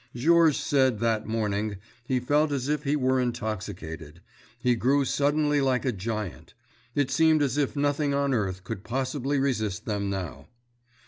Georges 0.15 0.57
said 0.59 0.97
that 0.97 1.27
morning 1.27 1.77
he 2.07 2.19
felt 2.19 2.51
as 2.51 2.67
if 2.67 2.85
he 2.85 2.95
were 2.95 3.21
intoxicated; 3.21 4.19
he 4.57 4.73
grew 4.73 5.05
suddenly 5.05 5.61
like 5.61 5.85
a 5.85 5.91
giant. 5.91 6.55
It 6.95 7.11
seemed 7.11 7.43
as 7.43 7.55
if 7.55 7.75
nothing 7.75 8.11
on 8.11 8.33
earth 8.33 8.63
could 8.63 8.83
possibly 8.83 9.37
resist 9.37 9.85
them, 9.85 10.09
now. 10.09 10.47